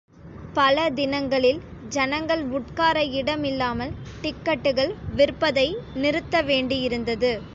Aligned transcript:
பல 0.53 0.89
தினங்களில் 0.89 1.59
ஜனங்கள் 1.89 2.43
உட்கார 2.49 3.03
இடமில்லாமல், 3.11 3.93
டிக்கட்டுகள் 4.23 4.93
விற்பதை 5.15 5.67
நிறுத்த 5.93 6.43
வேண்டியிருந்தது. 6.43 7.33